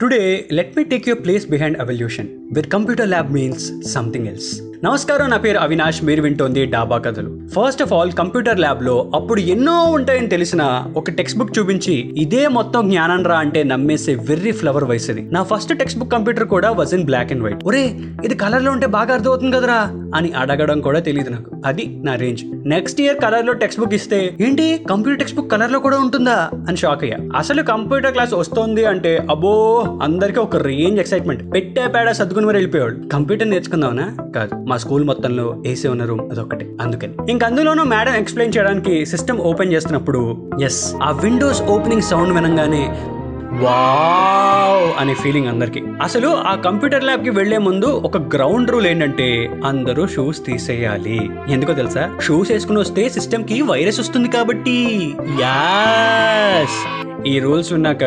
[0.00, 5.30] Today let me take your place behind evolution with computer lab means something else నమస్కారం
[5.30, 7.40] నా పేరు అవినాష్ మీరు వింటోంది డాబా కథలు.
[7.46, 10.62] ఫస్ట్ ఆఫ్ ఆల్ కంప్యూటర్ ల్యాబ్లో అప్పుడు ఎన్నో ఉంటాయని తెలిసిన
[10.96, 15.78] ఒక టెక్స్ట్ బుక్ చూపించి ఇదే మొత్తం జ్ఞానం రా అంటే నమ్మేసే వెర్రీ ఫ్లవర్ వయసుది నా ఫస్ట్
[15.78, 17.84] టెక్స్ట్ బుక్ కంప్యూటర్ కూడా was in black and white ఒరే
[18.24, 20.05] ఇది కలర్లో ఉంటే బాగా అర్థమవుతుంది కదరా.
[20.14, 21.50] అని అడగడం కూడా తెలియదు నాకు.
[21.66, 22.68] అది నా రేంజ్.
[22.68, 24.84] నెక్స్ట్ ఇయర్ కలర్లో టెక్స్ట్ బుక్ ఇస్తే ఏంటి?
[24.90, 26.50] కంప్యూటర్ టెక్స్ట్ బుక్ కలర్లో కూడా ఉంటుందా?
[26.68, 27.18] అని షాక్ అయ్యా.
[27.36, 33.08] అసలు కంప్యూటర్ క్లాస్ వస్తుంది అంటే అబ్బో అందరికీ ఒక రేంజ్ ఎక్సైట్మెంట్ పెట్టే పేడ సర్దుకుని మరి వెళ్ళిపోయాడు
[33.12, 34.16] కంప్యూటర్ నేర్చుకుందామనా?
[34.34, 34.64] కాదు.
[34.64, 37.30] మా స్కూల్ మొత్తంలో ఏసీ ఉన్న రూమ్ అదొకటి అందుకని.
[37.30, 42.88] ఇంక అందులోనూ మేడం ఎక్స్ప్లెయిన్ చేయడానికి సిస్టమ్ ఓపెన్ చేస్తున్నప్పుడు ఎస్ ఆ విండోస్ ఓపెనింగ్ సౌండ్ వినంగానే
[43.52, 45.84] వావ్ అనే ఫీలింగ్ అందరికి.
[46.02, 51.30] అసలు ఆ కంప్యూటర్ ల్యాబ్కి వెళ్ళే ముందు ఒక గ్రౌండ్ రూల్ ఏంటంటే అందరూ షూస్ తీసేయాలి.
[51.48, 52.18] ఎందుకో తెలుసా?
[52.22, 55.14] షూస్ వేసుకుని వస్తే సిస్టమ్కి వైరస్ వస్తుంది కాబట్టి.
[55.40, 57.05] యాస్!
[57.26, 58.04] ఈ రూల్స్ ఉన్నాక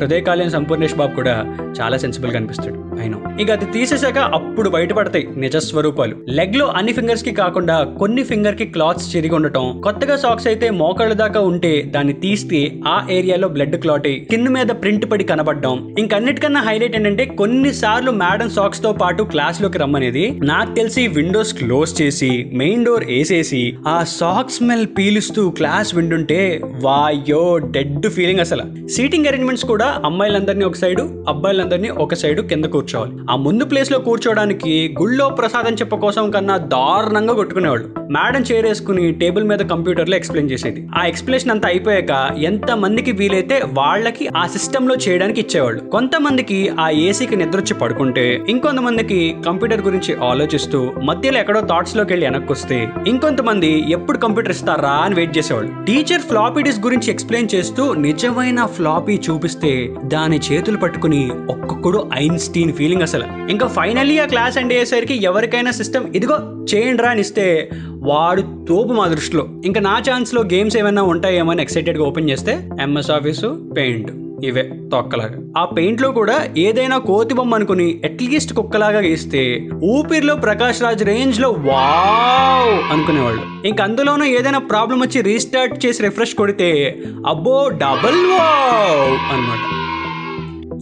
[0.00, 1.34] హృదయకాలీన సంపూర్ణేష్ బాబు కూడా
[1.80, 2.78] చాలా సెన్సిబుల్గా అనిపిస్తాడు.
[3.00, 6.14] అయినా ఇక అది తీసేశాక అప్పుడు బయటపడతాయి నిజ స్వరూపాలు.
[6.28, 11.72] లెగ్లో అన్ని ఫింగర్స్కి కాకుండా కొన్ని ఫింగర్కి క్లాత్స్ చిరిగి ఉండటం కొత్తగా సాక్స్ అయితే మోకాళ్ళ దాకా ఉంటే
[11.94, 15.94] దాన్ని తీస్తే ఆ ఏరియాలో బ్లడ్ క్లాట్ అయ్యి కింద మీద ప్రింట్ పడి కనబడడం.
[15.98, 20.24] ఇంకన్నిటికన్నా హైలైట్ ఏంటంటే కొన్ని సార్లు మేడం సాక్స్తో పాటు క్లాస్లోకి రమ్మనేది.
[20.44, 27.58] నాకు తెలిసి విండోస్ క్లోజ్ చేసి మెయిన్ డోర్ వేసేసి ఆ సాక్స్ స్మెల్ పీలుస్తూ క్లాస్ వింటుంటే వాయో
[27.58, 28.55] డెడ్ ఫీలింగ్ అసలు.
[28.88, 33.12] సీటింగ్ అరేంజ్మెంట్స్ కూడా అమ్మాయిలందరినీ ఒక సైడు అబ్బాయిలందరినీ ఒక సైడు కింద కూర్చోవాలి.
[33.30, 37.88] ఆ ముందు ప్లేస్లో కూర్చోవడానికి గుళ్ళో ప్రసాదం చెప్ప కోసం కన్నా దారుణంగా కొట్టుకునేవాళ్ళు.
[37.98, 40.88] మేడం చైర్ వేసుకుని టేబుల్ మీద కంప్యూటర్లో ఎక్స్ప్లెయిన్ చేసేది.
[40.96, 45.80] ఆ ఎక్స్ప్లెనేషన్ అంతా అయిపోయాక ఎంత మందికి వీలైతే వాళ్ళకి ఆ సిస్టమ్లో చేయడానికి ఇచ్చేవాళ్ళు.
[45.80, 52.88] కొంతమందికి ఆ ఏసీకి నిద్రొచ్చి పడుకుంటే ఇంకొంతమందికి కంప్యూటర్ గురించి ఆలోచిస్తూ మధ్యలో ఎక్కడో థాట్స్లోకి వెళ్ళి వెనక్కి వస్తే
[53.06, 55.84] ఇంకొంతమంది ఎప్పుడు కంప్యూటర్ ఇస్తారా అని వెయిట్ చేసేవాళ్ళు.
[55.84, 63.50] టీచర్ ఫ్లాపీ గురించి ఎక్స్ప్లెయిన్ చేస్తూ నిజమైన ఫ్లాపీ చూపిస్తే దాని చేతులు పట్టుకుని ఒక్కొక్కడు ఐన్స్టీన్ ఫీలింగ్ అసలు.
[63.50, 66.38] ఇంకా ఫైనల్లీ ఆ క్లాస్ అండ్ అయ్యేసరికి ఎవరికైనా సిస్టమ్ ఇదిగో
[66.74, 67.70] చేయండి రా అని ఇస్తే
[68.02, 69.48] వాడు తోపు మా దృష్టిలో.
[69.64, 74.10] ఇంకా నా ఛాన్స్లో గేమ్స్ ఏమైనా ఉంటాయేమో అని ఎక్సైటెడ్గా ఓపెన్ చేస్తే ఎంఎస్ ఆఫీసు పెయింట్
[74.44, 75.38] ఇవే తొక్కలాగా.
[75.58, 82.92] ఆ పెయింట్లో కూడా ఏదైనా కోతి బొమ్మ అనుకుని అట్లీస్ట్ కుక్కలాగా గీస్తే ఊపిరిలో ప్రకాష్ రాజ్ రేంజ్లో వావ్
[82.92, 83.68] అనుకునేవాళ్ళు.
[83.68, 89.86] ఇంక అందులోనూ ఏదైనా ప్రాబ్లం వచ్చి రీస్టార్ట్ చేసి రిఫ్రెష్ కొడితే అబ్బో డబల్ వావ్ అనమాట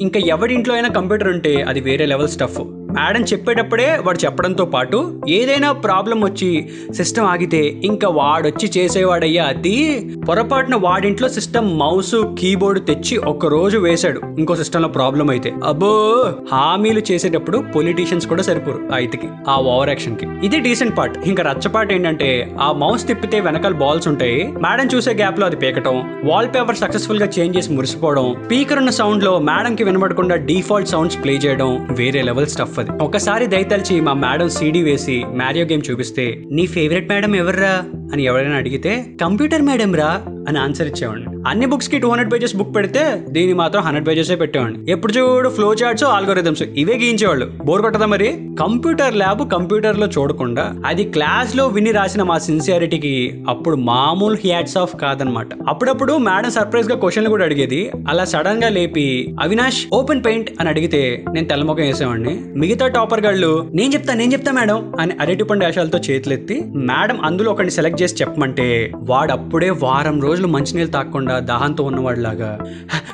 [0.00, 2.60] ఇంకా ఎవడింట్లో అయినా కంప్యూటర్ ఉంటే అది వేరే లెవెల్ స్టఫ్.
[2.94, 10.74] మేడం చెప్పేటప్పుడే వాడు చెప్పడంతో పాటు ఏదైనా ప్రాబ్లం వచ్చి సిస్టమ్ ఆగితే ఇంకా వాడొచ్చి చేసేవాడయ్యా అది పొరపాటున
[10.74, 14.20] వాడింట్లో సిస్టమ్ మౌస్ కీబోర్డ్ తెచ్చి ఒక రోజు వేశాడు.
[14.38, 15.54] ఇంకో సిస్టంలో ప్రాబ్లం అయితే.
[15.64, 16.24] అబ్బో!
[16.52, 21.18] హామీలు చేసేటప్పుడు పొలిటీషియన్స్ కూడా సరిపోరు ఐతికి ఆ ఓవర్ యాక్షన్కి ఇది డీసెంట్ పార్ట్.
[21.18, 24.52] ఇంకా రచ్చపాట్ ఏంటంటే ఆ మౌస్ తిప్పితే వెనకాల బాల్స్ ఉంటాయి.
[24.62, 26.20] మేడం చూసే గ్యాప్లో అది పీకటం.
[26.24, 28.34] వాల్ పేపర్ సక్సెస్ఫుల్గా చేంజ్ చేసి మురిసిపోవడం.
[28.44, 31.88] స్పీకర్ ఉన్న సౌండ్లో మేడం కి వినబడకుండా డిఫాల్ట్ సౌండ్స్ ప్లే చేయడం.
[31.90, 33.04] వేరే లెవెల్ స్టఫ్ వస్తుంది.
[33.04, 37.74] ఒకసారి దయతలిచి మా మేడం సీడీ వేసి మ్యారియో గేమ్ చూపిస్తే నీ ఫేవరెట్ మేడం ఎవర్రా?
[38.12, 40.10] అని ఎవరైనా అడిగితే కంప్యూటర్ మేడం రా
[40.48, 41.26] అని ఆన్సర్ ఇచ్చేవాడిని.
[41.48, 44.90] అన్ని బుక్స్కి టూ హండ్రెడ్ పేజెస్ బుక్ పెడితే దీని మాత్రం హండ్రెడ్ పేజెస్ పెట్టేవాడిని.
[44.90, 47.50] ఎప్పుడు చూడు ఫ్లో చార్ట్స్ ఆల్గోరిథమ్స్ ఇవే గీయించేవాళ్ళు.
[47.64, 48.28] బోర్ కొట్టదా మరి?
[48.60, 55.48] కంప్యూటర్ ల్యాబ్ కంప్యూటర్లో చూడకుండా అది క్లాస్లో విని రాసిన మా సిన్సియారిటీకి అప్పుడు మామూలు హ్యాట్స్ ఆఫ్ కాదనమాట.
[55.68, 57.90] అప్పుడప్పుడు మేడం సర్ప్రైజ్గా క్వశ్చన్లు కూడా అడిగేది.
[58.08, 62.40] అలా సడన్గా లేపి అవినాష్ ఓపెన్ పెయింట్ అని అడిగితే నేను తెల్లముఖం వేసేవాడిని.
[62.56, 67.70] మిగతా టాపర్ గాళ్ళు నేను చెప్తా నేను చెప్తా మేడం అని అరటిపండు ఆశాలతో చేతులెత్తి మేడం అందులో ఒకరిని
[67.70, 72.58] సెలెక్ట్ చేసి చెప్పమంటే వాడు అప్పుడే వారం రోజులు మంచినీళ్ళు తాకుండా దాహంతో ఉన్నవాడిలాగా.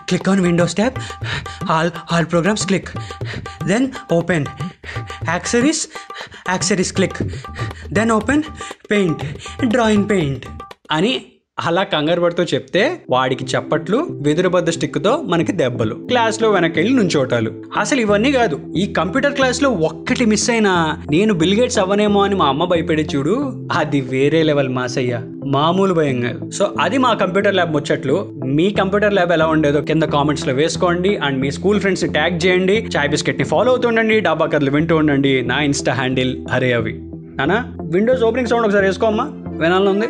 [0.09, 0.95] Click on windows tab
[1.71, 2.89] all all programs click
[3.67, 4.47] then open
[5.29, 5.89] accessories
[6.49, 7.17] accessories click
[7.93, 8.43] then open
[8.91, 9.23] paint
[9.65, 10.47] drawing paint
[10.91, 11.27] అని
[11.61, 15.95] అలా కంగారు పడుతూ చెప్తే వాడికి చప్పట్లు వెదురుబద్ద స్టిక్తో మనకి దెబ్బలు.
[15.95, 17.53] క్లాస్లో వెనకెళ్ళి నుంచోటాలు.
[17.77, 18.61] అసలు ఇవన్నీ కాదు.
[18.77, 24.01] ఈ కంప్యూటర్ క్లాస్లో ఒక్కటి మిస్ అయినా నేను బిల్గేట్స్ అవ్వనేమో అని మా అమ్మ భయపడి చూడు అది
[24.01, 25.21] వేరే లెవెల్ మాసయ్య.
[25.47, 26.51] మామూలు భయం కాదు.
[26.51, 28.33] సో అది మా కంప్యూటర్ ల్యాబ్ ముచ్చట్లు.
[28.45, 31.17] మీ కంప్యూటర్ ల్యాబ్ ఎలా ఉండేదో కింద కామెంట్స్లో వేసుకోండి.
[31.17, 32.89] అండ్ మీ స్కూల్ ఫ్రెండ్స్ని ట్యాగ్ చేయండి.
[32.97, 35.43] చాయ్ బిస్కెట్ని ఫాలో అవుతుండండి డాబా కథలు వింటూ ఉండండి.
[35.43, 36.93] నా ఇన్స్టా హ్యాండిల్ హరే అవి.
[37.37, 39.25] నానా విండోస్ ఓపెనింగ్ సౌండ్ ఒకసారి వేసుకోమ్మా
[39.59, 40.07] వినాలని ఉంది?